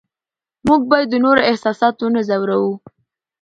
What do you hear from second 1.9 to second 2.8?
ونه ځورو